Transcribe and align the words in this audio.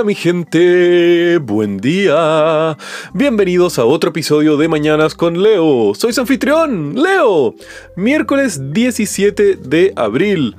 mi 0.05 0.17
gente, 0.17 1.39
buen 1.39 1.79
día. 1.79 2.77
Bienvenidos 3.15 3.79
a 3.79 3.85
otro 3.85 4.11
episodio 4.11 4.57
de 4.57 4.67
Mañanas 4.67 5.15
con 5.15 5.41
Leo. 5.41 5.95
Soy 5.95 6.13
su 6.13 6.23
anfitrión, 6.23 7.01
Leo. 7.01 7.55
Miércoles 7.95 8.73
17 8.73 9.55
de 9.55 9.93
abril. 9.95 10.57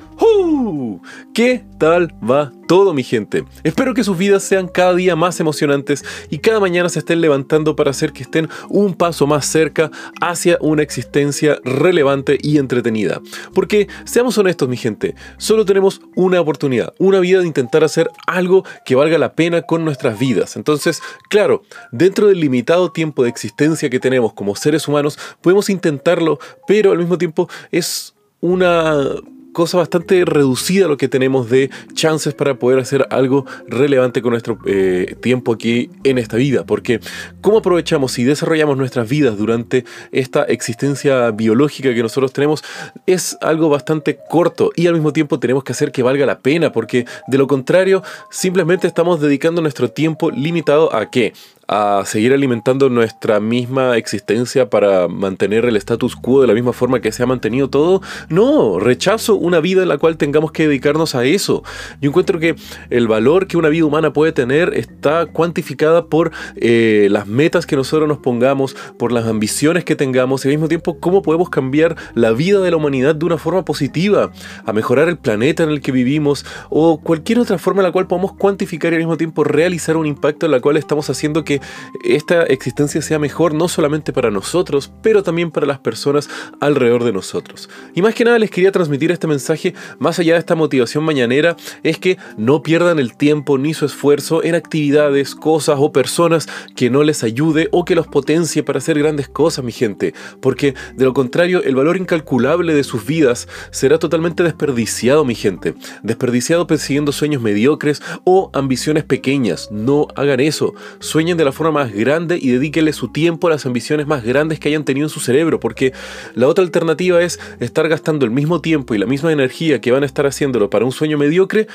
¿Qué 1.33 1.63
tal 1.77 2.15
va 2.27 2.51
todo 2.67 2.93
mi 2.93 3.03
gente? 3.03 3.45
Espero 3.63 3.93
que 3.93 4.03
sus 4.03 4.17
vidas 4.17 4.41
sean 4.41 4.67
cada 4.67 4.95
día 4.95 5.15
más 5.15 5.39
emocionantes 5.39 6.03
y 6.31 6.39
cada 6.39 6.59
mañana 6.59 6.89
se 6.89 6.97
estén 6.97 7.21
levantando 7.21 7.75
para 7.75 7.91
hacer 7.91 8.11
que 8.11 8.23
estén 8.23 8.49
un 8.69 8.95
paso 8.95 9.27
más 9.27 9.45
cerca 9.45 9.91
hacia 10.19 10.57
una 10.61 10.81
existencia 10.81 11.59
relevante 11.63 12.39
y 12.41 12.57
entretenida. 12.57 13.21
Porque, 13.53 13.87
seamos 14.05 14.37
honestos 14.39 14.67
mi 14.67 14.77
gente, 14.77 15.13
solo 15.37 15.63
tenemos 15.63 16.01
una 16.15 16.41
oportunidad, 16.41 16.93
una 16.97 17.19
vida 17.19 17.41
de 17.41 17.47
intentar 17.47 17.83
hacer 17.83 18.09
algo 18.25 18.65
que 18.83 18.95
valga 18.95 19.19
la 19.19 19.33
pena 19.33 19.61
con 19.61 19.85
nuestras 19.85 20.17
vidas. 20.17 20.55
Entonces, 20.55 21.01
claro, 21.29 21.61
dentro 21.91 22.27
del 22.27 22.39
limitado 22.39 22.91
tiempo 22.91 23.21
de 23.21 23.29
existencia 23.29 23.91
que 23.91 23.99
tenemos 23.99 24.33
como 24.33 24.55
seres 24.55 24.87
humanos, 24.87 25.19
podemos 25.41 25.69
intentarlo, 25.69 26.39
pero 26.67 26.91
al 26.91 26.97
mismo 26.97 27.19
tiempo 27.19 27.47
es 27.71 28.15
una 28.39 29.15
cosa 29.57 29.79
bastante 29.79 30.23
reducida 30.23 30.87
lo 30.87 30.97
que 30.97 31.07
tenemos 31.07 31.49
de 31.49 31.71
chances 31.95 32.35
para 32.35 32.59
poder 32.59 32.77
hacer 32.77 33.07
algo 33.09 33.43
relevante 33.67 34.21
con 34.21 34.29
nuestro 34.29 34.59
eh, 34.67 35.15
tiempo 35.19 35.51
aquí 35.51 35.89
en 36.03 36.19
esta 36.19 36.37
vida. 36.37 36.63
Porque 36.63 36.99
cómo 37.41 37.57
aprovechamos 37.57 38.19
y 38.19 38.23
desarrollamos 38.23 38.77
nuestras 38.77 39.09
vidas 39.09 39.35
durante 39.35 39.83
esta 40.11 40.43
existencia 40.43 41.31
biológica 41.31 41.91
que 41.91 42.03
nosotros 42.03 42.33
tenemos 42.33 42.63
es 43.07 43.35
algo 43.41 43.67
bastante 43.67 44.19
corto 44.29 44.69
y 44.75 44.85
al 44.85 44.93
mismo 44.93 45.11
tiempo 45.11 45.39
tenemos 45.39 45.63
que 45.63 45.71
hacer 45.71 45.91
que 45.91 46.03
valga 46.03 46.27
la 46.27 46.37
pena 46.37 46.71
porque 46.71 47.07
de 47.25 47.37
lo 47.39 47.47
contrario 47.47 48.03
simplemente 48.29 48.85
estamos 48.85 49.19
dedicando 49.19 49.63
nuestro 49.63 49.89
tiempo 49.89 50.29
limitado 50.29 50.93
a 50.95 51.09
qué? 51.09 51.33
A 51.67 52.03
seguir 52.05 52.33
alimentando 52.33 52.89
nuestra 52.89 53.39
misma 53.39 53.97
existencia 53.97 54.69
para 54.69 55.07
mantener 55.07 55.65
el 55.65 55.75
status 55.75 56.15
quo 56.15 56.41
de 56.41 56.47
la 56.47 56.53
misma 56.53 56.71
forma 56.71 57.01
que 57.01 57.11
se 57.11 57.23
ha 57.23 57.25
mantenido 57.25 57.69
todo. 57.69 58.01
No, 58.29 58.79
rechazo 58.79 59.35
una 59.35 59.59
vida 59.59 59.83
en 59.83 59.89
la 59.89 59.97
cual 59.97 60.17
tengamos 60.17 60.51
que 60.51 60.67
dedicarnos 60.67 61.15
a 61.15 61.25
eso. 61.25 61.63
Yo 61.99 62.09
encuentro 62.09 62.39
que 62.39 62.55
el 62.89 63.07
valor 63.07 63.47
que 63.47 63.57
una 63.57 63.69
vida 63.69 63.85
humana 63.85 64.13
puede 64.13 64.31
tener 64.31 64.73
está 64.75 65.25
cuantificada 65.25 66.05
por 66.05 66.31
eh, 66.55 67.07
las 67.11 67.27
metas 67.27 67.65
que 67.65 67.75
nosotros 67.75 68.07
nos 68.07 68.19
pongamos, 68.19 68.75
por 68.97 69.11
las 69.11 69.25
ambiciones 69.25 69.83
que 69.83 69.95
tengamos 69.95 70.45
y 70.45 70.47
al 70.47 70.53
mismo 70.53 70.69
tiempo 70.69 70.99
cómo 70.99 71.21
podemos 71.21 71.49
cambiar 71.49 71.97
la 72.13 72.31
vida 72.31 72.61
de 72.61 72.71
la 72.71 72.77
humanidad 72.77 73.15
de 73.15 73.25
una 73.25 73.37
forma 73.37 73.65
positiva, 73.65 74.31
a 74.65 74.73
mejorar 74.73 75.09
el 75.09 75.17
planeta 75.17 75.63
en 75.63 75.69
el 75.69 75.81
que 75.81 75.91
vivimos 75.91 76.45
o 76.69 77.01
cualquier 77.01 77.39
otra 77.39 77.57
forma 77.57 77.81
en 77.81 77.87
la 77.87 77.91
cual 77.91 78.07
podamos 78.07 78.33
cuantificar 78.33 78.93
y 78.93 78.95
al 78.95 79.01
mismo 79.01 79.17
tiempo 79.17 79.43
realizar 79.43 79.97
un 79.97 80.05
impacto 80.05 80.45
en 80.45 80.53
la 80.53 80.61
cual 80.61 80.77
estamos 80.77 81.09
haciendo 81.09 81.43
que 81.43 81.56
esta 82.03 82.43
existencia 82.43 83.01
sea 83.01 83.19
mejor 83.19 83.53
no 83.53 83.67
solamente 83.67 84.13
para 84.13 84.31
nosotros, 84.31 84.91
pero 85.01 85.23
también 85.23 85.51
para 85.51 85.67
las 85.67 85.79
personas 85.79 86.29
alrededor 86.59 87.03
de 87.03 87.13
nosotros. 87.13 87.69
Y 87.95 88.01
más 88.01 88.15
que 88.15 88.25
nada 88.25 88.39
les 88.39 88.51
quería 88.51 88.71
transmitir 88.71 89.11
este 89.11 89.27
mensaje, 89.27 89.73
más 89.99 90.19
allá 90.19 90.33
de 90.33 90.39
esta 90.39 90.55
motivación 90.55 91.03
mañanera, 91.03 91.55
es 91.83 91.97
que 91.97 92.17
no 92.37 92.61
pierdan 92.63 92.99
el 92.99 93.15
tiempo 93.15 93.57
ni 93.57 93.73
su 93.73 93.85
esfuerzo 93.85 94.43
en 94.43 94.55
actividades, 94.55 95.35
cosas 95.35 95.77
o 95.79 95.91
personas 95.91 96.47
que 96.75 96.89
no 96.89 97.03
les 97.03 97.23
ayude 97.23 97.69
o 97.71 97.85
que 97.85 97.95
los 97.95 98.07
potencie 98.07 98.63
para 98.63 98.79
hacer 98.79 98.99
grandes 98.99 99.27
cosas, 99.27 99.63
mi 99.63 99.71
gente, 99.71 100.13
porque 100.41 100.73
de 100.95 101.05
lo 101.05 101.13
contrario 101.13 101.63
el 101.63 101.75
valor 101.75 101.97
incalculable 101.97 102.73
de 102.73 102.83
sus 102.83 103.05
vidas 103.05 103.47
será 103.71 103.99
totalmente 103.99 104.43
desperdiciado, 104.43 105.25
mi 105.25 105.35
gente, 105.35 105.75
desperdiciado 106.03 106.67
persiguiendo 106.67 107.11
sueños 107.11 107.41
mediocres 107.41 108.01
o 108.23 108.49
ambiciones 108.53 109.03
pequeñas. 109.03 109.69
No 109.71 110.07
hagan 110.15 110.39
eso, 110.39 110.73
sueñen 110.99 111.37
de 111.37 111.45
la 111.47 111.51
forma 111.51 111.83
más 111.83 111.91
grande 111.91 112.37
y 112.41 112.49
dedíquenle 112.49 112.93
su 112.93 113.11
tiempo 113.11 113.47
a 113.47 113.51
las 113.51 113.65
ambiciones 113.65 114.07
más 114.07 114.23
grandes 114.23 114.59
que 114.59 114.69
hayan 114.69 114.83
tenido 114.83 115.05
en 115.05 115.09
su 115.09 115.19
cerebro, 115.19 115.59
porque 115.59 115.93
la 116.35 116.47
otra 116.47 116.63
alternativa 116.63 117.21
es 117.21 117.39
estar 117.59 117.87
gastando 117.89 118.25
el 118.25 118.31
mismo 118.31 118.61
tiempo 118.61 118.93
y 118.93 118.97
la 118.97 119.05
misma 119.05 119.31
energía 119.31 119.81
que 119.81 119.91
van 119.91 120.03
a 120.03 120.05
estar 120.05 120.25
haciéndolo 120.25 120.69
para 120.69 120.85
un 120.85 120.91
sueño 120.91 121.17
mediocre 121.17 121.67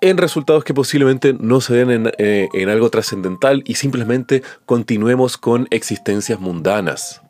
en 0.00 0.18
resultados 0.18 0.64
que 0.64 0.74
posiblemente 0.74 1.34
no 1.38 1.60
se 1.60 1.74
den 1.74 1.90
en, 1.90 2.12
eh, 2.18 2.48
en 2.52 2.68
algo 2.68 2.90
trascendental 2.90 3.62
y 3.64 3.74
simplemente 3.74 4.42
continuemos 4.66 5.38
con 5.38 5.68
existencias 5.70 6.40
mundanas. 6.40 7.22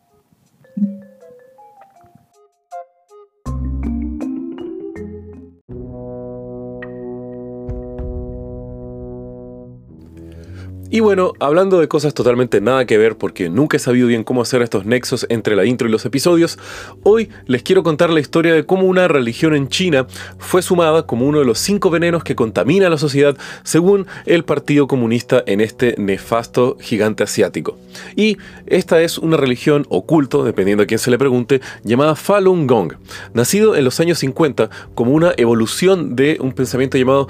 Y 10.94 11.00
bueno, 11.00 11.32
hablando 11.40 11.80
de 11.80 11.88
cosas 11.88 12.12
totalmente 12.12 12.60
nada 12.60 12.84
que 12.84 12.98
ver 12.98 13.16
porque 13.16 13.48
nunca 13.48 13.78
he 13.78 13.80
sabido 13.80 14.08
bien 14.08 14.24
cómo 14.24 14.42
hacer 14.42 14.60
estos 14.60 14.84
nexos 14.84 15.24
entre 15.30 15.56
la 15.56 15.64
intro 15.64 15.88
y 15.88 15.90
los 15.90 16.04
episodios, 16.04 16.58
hoy 17.02 17.30
les 17.46 17.62
quiero 17.62 17.82
contar 17.82 18.10
la 18.10 18.20
historia 18.20 18.52
de 18.52 18.66
cómo 18.66 18.86
una 18.86 19.08
religión 19.08 19.54
en 19.54 19.68
China 19.68 20.06
fue 20.36 20.60
sumada 20.60 21.06
como 21.06 21.26
uno 21.26 21.38
de 21.38 21.46
los 21.46 21.58
cinco 21.58 21.88
venenos 21.88 22.24
que 22.24 22.36
contamina 22.36 22.90
la 22.90 22.98
sociedad 22.98 23.38
según 23.62 24.06
el 24.26 24.44
Partido 24.44 24.86
Comunista 24.86 25.42
en 25.46 25.62
este 25.62 25.94
nefasto 25.96 26.76
gigante 26.78 27.22
asiático. 27.22 27.78
Y 28.14 28.36
esta 28.66 29.00
es 29.00 29.16
una 29.16 29.38
religión 29.38 29.86
oculto, 29.88 30.44
dependiendo 30.44 30.82
a 30.82 30.86
quién 30.86 30.98
se 30.98 31.10
le 31.10 31.16
pregunte, 31.16 31.62
llamada 31.84 32.16
Falun 32.16 32.66
Gong, 32.66 32.96
nacido 33.32 33.76
en 33.76 33.84
los 33.84 33.98
años 33.98 34.18
50 34.18 34.68
como 34.94 35.12
una 35.12 35.32
evolución 35.38 36.16
de 36.16 36.36
un 36.38 36.52
pensamiento 36.52 36.98
llamado 36.98 37.28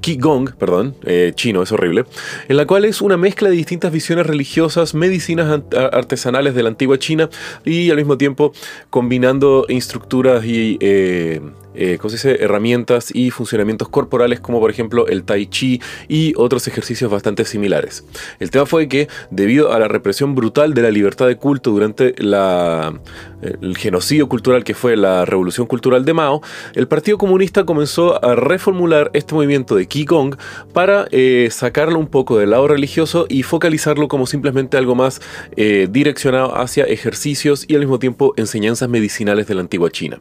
Qigong, 0.00 0.54
perdón, 0.56 0.94
eh, 1.04 1.32
chino, 1.34 1.62
es 1.62 1.72
horrible, 1.72 2.04
en 2.48 2.56
la 2.56 2.66
cual 2.66 2.84
es 2.84 3.00
una 3.00 3.16
mezcla 3.16 3.48
de 3.50 3.56
distintas 3.56 3.92
visiones 3.92 4.26
religiosas, 4.26 4.94
medicinas 4.94 5.62
artesanales 5.72 6.54
de 6.54 6.62
la 6.62 6.68
antigua 6.68 6.98
China 6.98 7.28
y 7.64 7.90
al 7.90 7.96
mismo 7.96 8.16
tiempo 8.16 8.52
combinando 8.90 9.66
instructuras 9.68 10.44
y 10.44 10.78
eh, 10.80 11.40
eh, 11.74 11.98
herramientas 12.40 13.14
y 13.14 13.30
funcionamientos 13.30 13.88
corporales 13.88 14.40
como 14.40 14.60
por 14.60 14.70
ejemplo 14.70 15.06
el 15.06 15.24
tai 15.24 15.46
chi 15.46 15.80
y 16.08 16.32
otros 16.36 16.66
ejercicios 16.68 17.10
bastante 17.10 17.44
similares. 17.44 18.04
El 18.38 18.50
tema 18.50 18.66
fue 18.66 18.88
que 18.88 19.08
debido 19.30 19.72
a 19.72 19.78
la 19.78 19.88
represión 19.88 20.34
brutal 20.34 20.74
de 20.74 20.82
la 20.82 20.90
libertad 20.90 21.26
de 21.26 21.36
culto 21.36 21.70
durante 21.70 22.14
la, 22.18 22.98
el 23.42 23.76
genocidio 23.76 24.28
cultural 24.28 24.64
que 24.64 24.74
fue 24.74 24.96
la 24.96 25.24
revolución 25.24 25.66
cultural 25.66 26.04
de 26.04 26.14
Mao, 26.14 26.42
el 26.74 26.88
Partido 26.88 27.18
Comunista 27.18 27.64
comenzó 27.64 28.24
a 28.24 28.34
reformular 28.34 29.10
este 29.14 29.34
movimiento 29.34 29.76
de 29.76 29.86
Qigong 29.86 30.36
para 30.72 31.06
eh, 31.10 31.48
sacarlo 31.50 31.98
un 31.98 32.06
poco 32.06 32.38
del 32.38 32.50
lado 32.50 32.68
religioso 32.68 33.26
y 33.28 33.42
focalizarlo 33.42 34.08
como 34.08 34.26
simplemente 34.26 34.76
algo 34.76 34.94
más 34.94 35.20
eh, 35.56 35.88
direccionado 35.90 36.56
hacia 36.56 36.84
ejercicios 36.84 37.64
y 37.68 37.74
al 37.74 37.80
mismo 37.80 37.98
tiempo 37.98 38.34
enseñanzas 38.36 38.88
medicinales 38.88 39.46
de 39.46 39.54
la 39.54 39.60
antigua 39.60 39.90
China. 39.90 40.20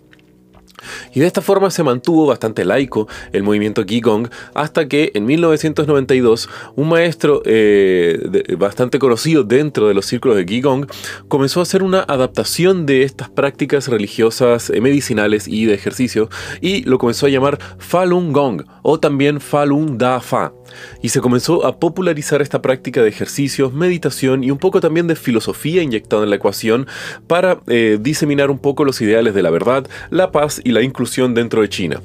Y 1.14 1.20
de 1.20 1.28
esta 1.28 1.42
forma 1.42 1.70
se 1.72 1.84
mantuvo 1.84 2.26
bastante 2.26 2.66
laico 2.66 3.08
el 3.32 3.44
movimiento 3.44 3.86
Qigong 3.86 4.30
hasta 4.54 4.88
que 4.88 5.12
en 5.14 5.26
1992 5.26 6.50
un 6.76 6.90
maestro 6.90 7.42
eh, 7.46 8.56
bastante 8.58 9.00
conocido 9.00 9.44
dentro 9.44 9.88
de 9.88 9.94
los 9.94 10.06
círculos 10.06 10.38
de 10.38 10.46
Qigong 10.46 10.88
comenzó 11.28 11.60
a 11.60 11.64
hacer 11.64 11.84
una 11.84 12.02
adaptación 12.02 12.86
de 12.86 13.04
estas 13.04 13.30
prácticas 13.30 13.88
religiosas, 13.88 14.70
eh, 14.70 14.82
medicinales 14.82 15.48
y 15.48 15.66
de 15.66 15.74
ejercicio 15.74 16.30
y 16.62 16.84
lo 16.84 16.98
comenzó 16.98 17.26
a 17.26 17.30
llamar 17.30 17.60
Falun 17.78 18.34
Gong 18.34 18.64
o 18.82 19.00
también 19.00 19.40
Falun 19.40 19.98
Dafa 19.98 20.54
y 21.02 21.10
se 21.10 21.22
comenzó 21.22 21.66
a 21.66 21.80
popularizar 21.80 22.42
esta 22.42 22.62
práctica 22.62 23.02
de 23.02 23.10
ejercicios, 23.10 23.74
meditación 23.74 24.44
y 24.44 24.52
un 24.52 24.58
poco 24.58 24.82
también 24.82 25.08
de 25.08 25.16
filosofía 25.16 25.82
inyectada 25.82 26.24
en 26.24 26.30
la 26.30 26.36
ecuación 26.38 26.88
para 27.28 27.60
eh, 27.68 27.98
diseminar 28.00 28.52
un 28.52 28.60
poco 28.60 28.86
los 28.86 29.02
ideales 29.02 29.34
de 29.34 29.44
la 29.44 29.50
verdad, 29.50 29.88
la 30.10 30.32
paz 30.32 30.62
y 30.64 30.72
la 30.74 30.82
inclusión 30.82 31.34
dentro 31.34 31.62
de 31.62 31.70
China. 31.70 32.02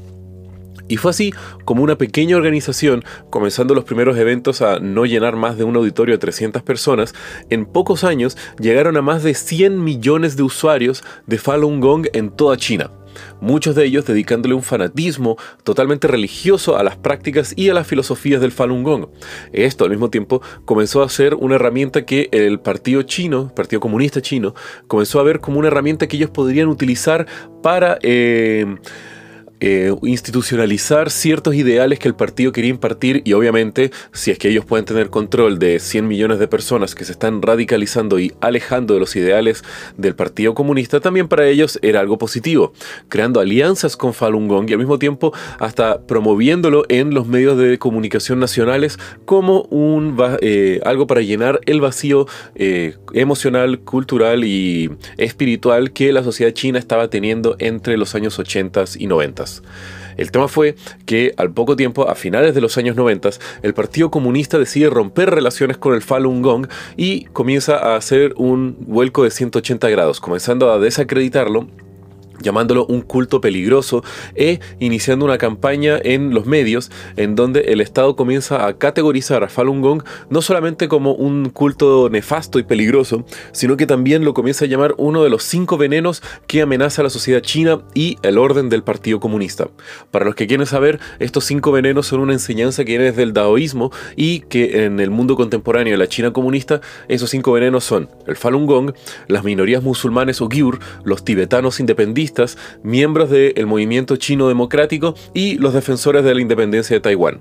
Y 0.88 0.96
fue 0.96 1.10
así 1.10 1.34
como 1.64 1.82
una 1.82 1.98
pequeña 1.98 2.36
organización, 2.36 3.04
comenzando 3.30 3.74
los 3.74 3.84
primeros 3.84 4.16
eventos 4.16 4.62
a 4.62 4.78
no 4.78 5.04
llenar 5.04 5.36
más 5.36 5.58
de 5.58 5.64
un 5.64 5.76
auditorio 5.76 6.14
de 6.14 6.18
300 6.18 6.62
personas, 6.62 7.14
en 7.50 7.66
pocos 7.66 8.04
años 8.04 8.38
llegaron 8.58 8.96
a 8.96 9.02
más 9.02 9.22
de 9.22 9.34
100 9.34 9.84
millones 9.84 10.36
de 10.36 10.44
usuarios 10.44 11.04
de 11.26 11.38
Falun 11.38 11.80
Gong 11.80 12.06
en 12.14 12.30
toda 12.30 12.56
China 12.56 12.90
muchos 13.40 13.74
de 13.74 13.84
ellos 13.84 14.06
dedicándole 14.06 14.54
un 14.54 14.62
fanatismo 14.62 15.36
totalmente 15.64 16.08
religioso 16.08 16.76
a 16.76 16.82
las 16.82 16.96
prácticas 16.96 17.52
y 17.56 17.68
a 17.68 17.74
las 17.74 17.86
filosofías 17.86 18.40
del 18.40 18.52
Falun 18.52 18.82
Gong. 18.82 19.06
Esto 19.52 19.84
al 19.84 19.90
mismo 19.90 20.10
tiempo 20.10 20.42
comenzó 20.64 21.02
a 21.02 21.08
ser 21.08 21.34
una 21.34 21.56
herramienta 21.56 22.04
que 22.04 22.28
el 22.32 22.60
Partido 22.60 23.02
Chino, 23.02 23.52
Partido 23.54 23.80
Comunista 23.80 24.20
Chino, 24.20 24.54
comenzó 24.86 25.20
a 25.20 25.22
ver 25.22 25.40
como 25.40 25.58
una 25.58 25.68
herramienta 25.68 26.06
que 26.06 26.16
ellos 26.16 26.30
podrían 26.30 26.68
utilizar 26.68 27.26
para... 27.62 27.98
Eh, 28.02 28.66
eh, 29.60 29.92
institucionalizar 30.02 31.10
ciertos 31.10 31.54
ideales 31.54 31.98
que 31.98 32.06
el 32.06 32.14
partido 32.14 32.52
quería 32.52 32.70
impartir 32.70 33.22
y 33.24 33.32
obviamente 33.32 33.90
si 34.12 34.30
es 34.30 34.38
que 34.38 34.48
ellos 34.48 34.64
pueden 34.64 34.84
tener 34.84 35.10
control 35.10 35.58
de 35.58 35.80
100 35.80 36.06
millones 36.06 36.38
de 36.38 36.46
personas 36.46 36.94
que 36.94 37.04
se 37.04 37.10
están 37.10 37.42
radicalizando 37.42 38.20
y 38.20 38.32
alejando 38.40 38.94
de 38.94 39.00
los 39.00 39.16
ideales 39.16 39.64
del 39.96 40.14
Partido 40.14 40.54
Comunista, 40.54 41.00
también 41.00 41.26
para 41.26 41.48
ellos 41.48 41.78
era 41.82 41.98
algo 41.98 42.18
positivo, 42.18 42.72
creando 43.08 43.40
alianzas 43.40 43.96
con 43.96 44.14
Falun 44.14 44.46
Gong 44.46 44.70
y 44.70 44.74
al 44.74 44.78
mismo 44.78 44.98
tiempo 44.98 45.32
hasta 45.58 46.02
promoviéndolo 46.02 46.84
en 46.88 47.12
los 47.12 47.26
medios 47.26 47.58
de 47.58 47.78
comunicación 47.78 48.38
nacionales 48.38 48.98
como 49.24 49.62
un, 49.62 50.16
eh, 50.40 50.80
algo 50.84 51.06
para 51.06 51.22
llenar 51.22 51.60
el 51.66 51.80
vacío 51.80 52.26
eh, 52.54 52.96
emocional, 53.12 53.80
cultural 53.80 54.44
y 54.44 54.90
espiritual 55.16 55.92
que 55.92 56.12
la 56.12 56.22
sociedad 56.22 56.52
china 56.52 56.78
estaba 56.78 57.10
teniendo 57.10 57.56
entre 57.58 57.96
los 57.96 58.14
años 58.14 58.38
80 58.38 58.84
y 58.98 59.06
90. 59.06 59.47
El 60.16 60.32
tema 60.32 60.48
fue 60.48 60.74
que 61.06 61.32
al 61.36 61.52
poco 61.52 61.76
tiempo, 61.76 62.08
a 62.08 62.16
finales 62.16 62.54
de 62.54 62.60
los 62.60 62.76
años 62.76 62.96
90, 62.96 63.30
el 63.62 63.72
Partido 63.72 64.10
Comunista 64.10 64.58
decide 64.58 64.90
romper 64.90 65.30
relaciones 65.30 65.78
con 65.78 65.94
el 65.94 66.02
Falun 66.02 66.42
Gong 66.42 66.66
y 66.96 67.26
comienza 67.26 67.76
a 67.76 67.96
hacer 67.96 68.34
un 68.36 68.76
vuelco 68.80 69.22
de 69.22 69.30
180 69.30 69.88
grados, 69.88 70.20
comenzando 70.20 70.72
a 70.72 70.78
desacreditarlo 70.80 71.68
llamándolo 72.40 72.86
un 72.86 73.02
culto 73.02 73.40
peligroso 73.40 74.02
e 74.34 74.60
iniciando 74.78 75.24
una 75.24 75.38
campaña 75.38 75.98
en 76.02 76.34
los 76.34 76.46
medios 76.46 76.90
en 77.16 77.34
donde 77.34 77.60
el 77.60 77.80
Estado 77.80 78.16
comienza 78.16 78.66
a 78.66 78.78
categorizar 78.78 79.44
a 79.44 79.48
Falun 79.48 79.80
Gong 79.80 80.02
no 80.30 80.42
solamente 80.42 80.88
como 80.88 81.12
un 81.14 81.50
culto 81.50 82.08
nefasto 82.10 82.58
y 82.58 82.62
peligroso, 82.62 83.24
sino 83.52 83.76
que 83.76 83.86
también 83.86 84.24
lo 84.24 84.34
comienza 84.34 84.64
a 84.64 84.68
llamar 84.68 84.94
uno 84.98 85.22
de 85.22 85.30
los 85.30 85.42
cinco 85.44 85.76
venenos 85.76 86.22
que 86.46 86.62
amenaza 86.62 87.02
a 87.02 87.04
la 87.04 87.10
sociedad 87.10 87.40
china 87.40 87.80
y 87.94 88.18
el 88.22 88.38
orden 88.38 88.68
del 88.68 88.82
Partido 88.82 89.20
Comunista. 89.20 89.68
Para 90.10 90.24
los 90.24 90.34
que 90.34 90.46
quieren 90.46 90.66
saber, 90.66 91.00
estos 91.18 91.44
cinco 91.44 91.72
venenos 91.72 92.06
son 92.06 92.20
una 92.20 92.32
enseñanza 92.32 92.84
que 92.84 92.92
viene 92.92 93.04
desde 93.04 93.22
el 93.22 93.32
daoísmo 93.32 93.90
y 94.16 94.40
que 94.40 94.84
en 94.84 95.00
el 95.00 95.10
mundo 95.10 95.36
contemporáneo 95.36 95.92
de 95.92 95.98
la 95.98 96.08
China 96.08 96.32
comunista, 96.32 96.80
esos 97.08 97.30
cinco 97.30 97.52
venenos 97.52 97.84
son 97.84 98.08
el 98.26 98.36
Falun 98.36 98.66
Gong, 98.66 98.92
las 99.26 99.44
minorías 99.44 99.82
musulmanes 99.82 100.40
o 100.40 100.48
Gyur, 100.48 100.78
los 101.04 101.24
tibetanos 101.24 101.80
miembros 102.82 103.30
del 103.30 103.66
movimiento 103.66 104.16
chino 104.16 104.48
democrático 104.48 105.14
y 105.34 105.56
los 105.58 105.74
defensores 105.74 106.24
de 106.24 106.34
la 106.34 106.40
independencia 106.40 106.96
de 106.96 107.00
Taiwán. 107.00 107.40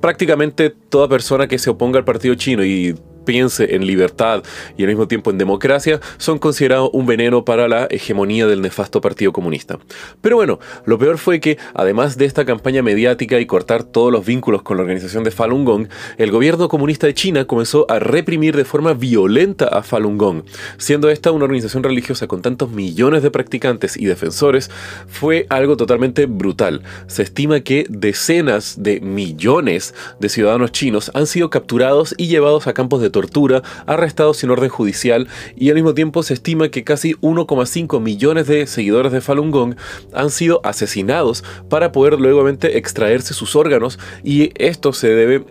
Prácticamente 0.00 0.70
toda 0.70 1.08
persona 1.08 1.48
que 1.48 1.58
se 1.58 1.70
oponga 1.70 1.98
al 1.98 2.04
partido 2.04 2.34
chino 2.34 2.64
y 2.64 2.94
piense 3.28 3.74
en 3.74 3.86
libertad 3.86 4.42
y 4.78 4.84
al 4.84 4.88
mismo 4.88 5.06
tiempo 5.06 5.30
en 5.30 5.36
democracia 5.36 6.00
son 6.16 6.38
considerados 6.38 6.88
un 6.94 7.04
veneno 7.04 7.44
para 7.44 7.68
la 7.68 7.86
hegemonía 7.90 8.46
del 8.46 8.62
nefasto 8.62 9.02
Partido 9.02 9.34
Comunista. 9.34 9.78
Pero 10.22 10.36
bueno, 10.36 10.60
lo 10.86 10.98
peor 10.98 11.18
fue 11.18 11.38
que, 11.38 11.58
además 11.74 12.16
de 12.16 12.24
esta 12.24 12.46
campaña 12.46 12.82
mediática 12.82 13.38
y 13.38 13.44
cortar 13.44 13.84
todos 13.84 14.10
los 14.10 14.24
vínculos 14.24 14.62
con 14.62 14.78
la 14.78 14.84
organización 14.84 15.24
de 15.24 15.30
Falun 15.30 15.66
Gong, 15.66 15.88
el 16.16 16.30
gobierno 16.30 16.70
comunista 16.70 17.06
de 17.06 17.12
China 17.12 17.44
comenzó 17.44 17.84
a 17.90 17.98
reprimir 17.98 18.56
de 18.56 18.64
forma 18.64 18.94
violenta 18.94 19.66
a 19.66 19.82
Falun 19.82 20.16
Gong. 20.16 20.44
Siendo 20.78 21.10
esta 21.10 21.30
una 21.30 21.44
organización 21.44 21.82
religiosa 21.82 22.28
con 22.28 22.40
tantos 22.40 22.70
millones 22.70 23.22
de 23.22 23.30
practicantes 23.30 23.98
y 23.98 24.06
defensores, 24.06 24.70
fue 25.06 25.44
algo 25.50 25.76
totalmente 25.76 26.24
brutal. 26.24 26.82
Se 27.08 27.24
estima 27.24 27.60
que 27.60 27.84
decenas 27.90 28.82
de 28.82 29.02
millones 29.02 29.94
de 30.18 30.30
ciudadanos 30.30 30.72
chinos 30.72 31.10
han 31.12 31.26
sido 31.26 31.50
capturados 31.50 32.14
y 32.16 32.28
llevados 32.28 32.66
a 32.66 32.72
campos 32.72 33.02
de 33.02 33.10
tortura, 33.18 33.64
arrestados 33.86 34.36
sin 34.36 34.50
orden 34.50 34.68
judicial 34.68 35.26
y 35.56 35.70
al 35.70 35.74
mismo 35.74 35.92
tiempo 35.92 36.22
se 36.22 36.34
estima 36.34 36.68
que 36.68 36.84
casi 36.84 37.14
1,5 37.14 38.00
millones 38.00 38.46
de 38.46 38.68
seguidores 38.68 39.10
de 39.10 39.20
Falun 39.20 39.50
Gong 39.50 39.74
han 40.12 40.30
sido 40.30 40.60
asesinados 40.62 41.42
para 41.68 41.90
poder 41.90 42.20
luego 42.20 42.48
extraerse 42.48 43.34
sus 43.34 43.56
órganos 43.56 43.98
y 44.22 44.52
esto 44.54 44.92
se 44.92 45.08
debe 45.08 45.44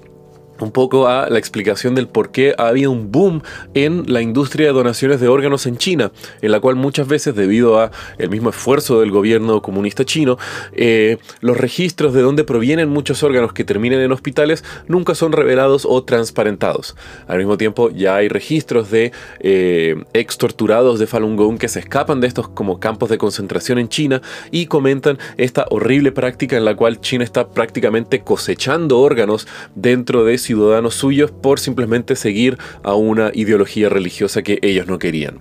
un 0.59 0.71
poco 0.71 1.07
a 1.07 1.29
la 1.29 1.39
explicación 1.39 1.95
del 1.95 2.07
por 2.07 2.31
qué 2.31 2.53
ha 2.57 2.67
habido 2.67 2.91
un 2.91 3.11
boom 3.11 3.41
en 3.73 4.11
la 4.11 4.21
industria 4.21 4.67
de 4.67 4.73
donaciones 4.73 5.19
de 5.19 5.27
órganos 5.27 5.65
en 5.65 5.77
China, 5.77 6.11
en 6.41 6.51
la 6.51 6.59
cual 6.59 6.75
muchas 6.75 7.07
veces, 7.07 7.35
debido 7.35 7.79
a 7.79 7.91
el 8.17 8.29
mismo 8.29 8.49
esfuerzo 8.49 8.99
del 8.99 9.11
gobierno 9.11 9.61
comunista 9.61 10.05
chino, 10.05 10.37
eh, 10.73 11.17
los 11.41 11.57
registros 11.57 12.13
de 12.13 12.21
dónde 12.21 12.43
provienen 12.43 12.89
muchos 12.89 13.23
órganos 13.23 13.53
que 13.53 13.63
terminen 13.63 13.99
en 13.99 14.11
hospitales 14.11 14.63
nunca 14.87 15.15
son 15.15 15.31
revelados 15.31 15.85
o 15.85 16.03
transparentados. 16.03 16.95
Al 17.27 17.37
mismo 17.37 17.57
tiempo, 17.57 17.89
ya 17.89 18.15
hay 18.15 18.27
registros 18.27 18.89
de 18.91 19.11
eh, 19.39 19.95
ex 20.13 20.37
torturados 20.37 20.99
de 20.99 21.07
Falun 21.07 21.35
Gong 21.35 21.57
que 21.57 21.67
se 21.67 21.79
escapan 21.79 22.21
de 22.21 22.27
estos 22.27 22.47
como 22.49 22.79
campos 22.79 23.09
de 23.09 23.17
concentración 23.17 23.79
en 23.79 23.89
China 23.89 24.21
y 24.51 24.67
comentan 24.67 25.17
esta 25.37 25.65
horrible 25.69 26.11
práctica 26.11 26.57
en 26.57 26.65
la 26.65 26.75
cual 26.75 27.01
China 27.01 27.23
está 27.23 27.49
prácticamente 27.49 28.21
cosechando 28.21 28.99
órganos 28.99 29.47
dentro 29.75 30.23
de 30.23 30.37
ciudadanos 30.47 30.95
suyos 30.95 31.29
por 31.31 31.59
simplemente 31.59 32.15
seguir 32.15 32.57
a 32.83 32.95
una 32.95 33.31
ideología 33.33 33.89
religiosa 33.89 34.41
que 34.41 34.59
ellos 34.61 34.87
no 34.87 34.97
querían. 34.97 35.39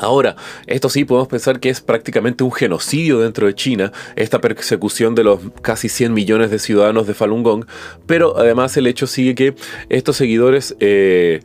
Ahora, 0.00 0.36
esto 0.66 0.88
sí 0.88 1.04
podemos 1.04 1.28
pensar 1.28 1.60
que 1.60 1.68
es 1.68 1.80
prácticamente 1.80 2.44
un 2.44 2.52
genocidio 2.52 3.20
dentro 3.20 3.46
de 3.46 3.54
China, 3.54 3.92
esta 4.16 4.40
persecución 4.40 5.14
de 5.14 5.24
los 5.24 5.40
casi 5.60 5.88
100 5.88 6.14
millones 6.14 6.50
de 6.50 6.58
ciudadanos 6.58 7.06
de 7.06 7.14
Falun 7.14 7.42
Gong, 7.42 7.66
pero 8.06 8.38
además 8.38 8.76
el 8.76 8.86
hecho 8.86 9.06
sigue 9.06 9.34
que 9.34 9.54
estos 9.90 10.16
seguidores 10.16 10.74
eh, 10.80 11.40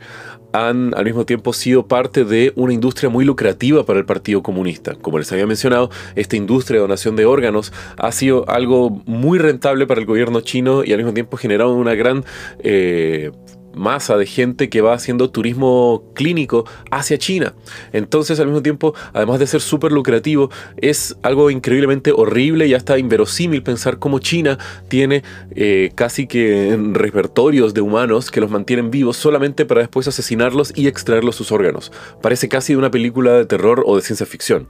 han 0.66 0.94
al 0.96 1.04
mismo 1.04 1.24
tiempo 1.24 1.52
sido 1.52 1.86
parte 1.86 2.24
de 2.24 2.52
una 2.56 2.72
industria 2.72 3.08
muy 3.10 3.24
lucrativa 3.24 3.84
para 3.84 3.98
el 3.98 4.04
Partido 4.04 4.42
Comunista. 4.42 4.94
Como 4.94 5.18
les 5.18 5.30
había 5.32 5.46
mencionado, 5.46 5.90
esta 6.16 6.36
industria 6.36 6.76
de 6.76 6.82
donación 6.82 7.16
de 7.16 7.26
órganos 7.26 7.72
ha 7.96 8.12
sido 8.12 8.48
algo 8.48 8.90
muy 9.06 9.38
rentable 9.38 9.86
para 9.86 10.00
el 10.00 10.06
gobierno 10.06 10.40
chino 10.40 10.84
y 10.84 10.92
al 10.92 10.98
mismo 10.98 11.14
tiempo 11.14 11.36
generado 11.36 11.74
una 11.74 11.94
gran 11.94 12.24
eh, 12.60 13.30
masa 13.78 14.16
de 14.16 14.26
gente 14.26 14.68
que 14.68 14.80
va 14.80 14.94
haciendo 14.94 15.30
turismo 15.30 16.04
clínico 16.14 16.64
hacia 16.90 17.18
China. 17.18 17.54
Entonces, 17.92 18.40
al 18.40 18.46
mismo 18.46 18.62
tiempo, 18.62 18.94
además 19.12 19.38
de 19.38 19.46
ser 19.46 19.60
súper 19.60 19.92
lucrativo, 19.92 20.50
es 20.76 21.16
algo 21.22 21.50
increíblemente 21.50 22.12
horrible 22.12 22.66
y 22.66 22.74
hasta 22.74 22.98
inverosímil 22.98 23.62
pensar 23.62 23.98
cómo 23.98 24.18
China 24.18 24.58
tiene 24.88 25.22
eh, 25.54 25.92
casi 25.94 26.26
que 26.26 26.78
repertorios 26.92 27.74
de 27.74 27.80
humanos 27.80 28.30
que 28.30 28.40
los 28.40 28.50
mantienen 28.50 28.90
vivos 28.90 29.16
solamente 29.16 29.64
para 29.64 29.80
después 29.80 30.08
asesinarlos 30.08 30.72
y 30.76 30.88
extraerlos 30.88 31.36
sus 31.36 31.52
órganos. 31.52 31.92
Parece 32.22 32.48
casi 32.48 32.72
de 32.72 32.78
una 32.78 32.90
película 32.90 33.32
de 33.32 33.46
terror 33.46 33.82
o 33.86 33.96
de 33.96 34.02
ciencia 34.02 34.26
ficción. 34.26 34.68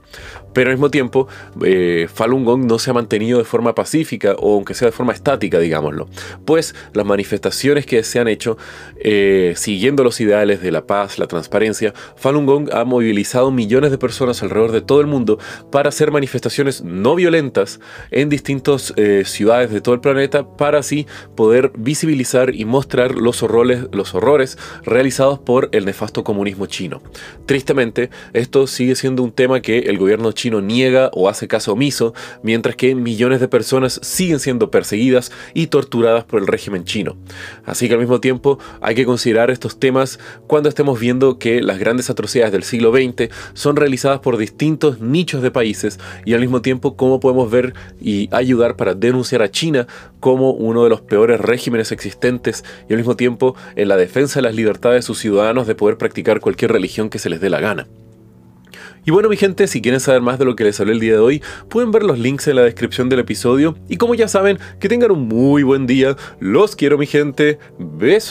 Pero 0.53 0.69
al 0.69 0.75
mismo 0.75 0.89
tiempo, 0.89 1.27
eh, 1.63 2.07
Falun 2.13 2.45
Gong 2.45 2.65
no 2.65 2.79
se 2.79 2.91
ha 2.91 2.93
mantenido 2.93 3.39
de 3.39 3.45
forma 3.45 3.75
pacífica 3.75 4.35
o 4.39 4.55
aunque 4.55 4.73
sea 4.73 4.87
de 4.87 4.91
forma 4.91 5.13
estática, 5.13 5.59
digámoslo. 5.59 6.07
Pues 6.45 6.75
las 6.93 7.05
manifestaciones 7.05 7.85
que 7.85 8.03
se 8.03 8.19
han 8.19 8.27
hecho 8.27 8.57
eh, 8.99 9.53
siguiendo 9.55 10.03
los 10.03 10.19
ideales 10.19 10.61
de 10.61 10.71
la 10.71 10.85
paz, 10.85 11.19
la 11.19 11.27
transparencia, 11.27 11.93
Falun 12.15 12.45
Gong 12.45 12.69
ha 12.73 12.83
movilizado 12.83 13.51
millones 13.51 13.91
de 13.91 13.97
personas 13.97 14.43
alrededor 14.43 14.71
de 14.71 14.81
todo 14.81 15.01
el 15.01 15.07
mundo 15.07 15.39
para 15.71 15.89
hacer 15.89 16.11
manifestaciones 16.11 16.83
no 16.83 17.15
violentas 17.15 17.79
en 18.11 18.29
distintas 18.29 18.93
eh, 18.97 19.23
ciudades 19.25 19.71
de 19.71 19.81
todo 19.81 19.95
el 19.95 20.01
planeta 20.01 20.45
para 20.57 20.79
así 20.79 21.07
poder 21.35 21.71
visibilizar 21.77 22.53
y 22.53 22.65
mostrar 22.65 23.15
los 23.15 23.43
horrores, 23.43 23.85
los 23.91 24.13
horrores 24.13 24.57
realizados 24.83 25.39
por 25.39 25.69
el 25.71 25.85
nefasto 25.85 26.23
comunismo 26.23 26.65
chino. 26.65 27.01
Tristemente, 27.45 28.09
esto 28.33 28.67
sigue 28.67 28.95
siendo 28.95 29.23
un 29.23 29.31
tema 29.31 29.61
que 29.61 29.79
el 29.79 29.97
gobierno 29.97 30.31
chino 30.31 30.61
niega 30.61 31.09
o 31.13 31.29
hace 31.29 31.47
caso 31.47 31.73
omiso, 31.73 32.13
mientras 32.43 32.75
que 32.75 32.95
millones 32.95 33.39
de 33.39 33.47
personas 33.47 33.99
siguen 34.03 34.39
siendo 34.39 34.71
perseguidas 34.71 35.31
y 35.53 35.67
torturadas 35.67 36.23
por 36.25 36.39
el 36.39 36.47
régimen 36.47 36.83
chino. 36.83 37.17
Así 37.65 37.87
que 37.87 37.93
al 37.93 37.99
mismo 37.99 38.19
tiempo 38.19 38.59
hay 38.89 38.95
que 38.95 39.05
considerar 39.05 39.51
estos 39.51 39.79
temas 39.79 40.17
cuando 40.47 40.67
estemos 40.67 40.99
viendo 40.99 41.37
que 41.37 41.61
las 41.61 41.77
grandes 41.77 42.09
atrocidades 42.09 42.51
del 42.51 42.63
siglo 42.63 42.91
XX 42.91 43.29
son 43.53 43.75
realizadas 43.75 44.19
por 44.19 44.35
distintos 44.35 44.99
nichos 44.99 45.43
de 45.43 45.51
países 45.51 45.99
y 46.25 46.33
al 46.33 46.41
mismo 46.41 46.63
tiempo 46.63 46.95
cómo 46.95 47.19
podemos 47.19 47.51
ver 47.51 47.75
y 48.01 48.29
ayudar 48.31 48.77
para 48.77 48.95
denunciar 48.95 49.43
a 49.43 49.51
China 49.51 49.85
como 50.19 50.53
uno 50.53 50.83
de 50.83 50.89
los 50.89 51.01
peores 51.01 51.39
regímenes 51.39 51.91
existentes 51.91 52.65
y 52.89 52.93
al 52.93 52.97
mismo 52.97 53.15
tiempo 53.15 53.55
en 53.75 53.89
la 53.89 53.95
defensa 53.95 54.39
de 54.39 54.43
las 54.47 54.55
libertades 54.55 55.03
de 55.03 55.07
sus 55.07 55.19
ciudadanos 55.19 55.67
de 55.67 55.75
poder 55.75 55.99
practicar 55.99 56.39
cualquier 56.39 56.71
religión 56.71 57.11
que 57.11 57.19
se 57.19 57.29
les 57.29 57.41
dé 57.41 57.51
la 57.51 57.59
gana. 57.59 57.85
Y 59.09 59.11
bueno 59.11 59.27
mi 59.27 59.37
gente, 59.37 59.65
si 59.65 59.81
quieren 59.81 59.99
saber 59.99 60.21
más 60.21 60.37
de 60.37 60.45
lo 60.45 60.55
que 60.55 60.63
les 60.63 60.79
hablé 60.79 60.93
el 60.93 60.99
día 60.99 61.13
de 61.13 61.17
hoy, 61.17 61.41
pueden 61.67 61.89
ver 61.89 62.03
los 62.03 62.19
links 62.19 62.47
en 62.47 62.57
la 62.57 62.61
descripción 62.61 63.09
del 63.09 63.17
episodio. 63.17 63.75
Y 63.87 63.97
como 63.97 64.13
ya 64.13 64.27
saben, 64.27 64.59
que 64.79 64.87
tengan 64.87 65.09
un 65.09 65.27
muy 65.27 65.63
buen 65.63 65.87
día. 65.87 66.15
Los 66.39 66.75
quiero 66.75 66.95
mi 66.99 67.07
gente. 67.07 67.57
Besos. 67.79 68.29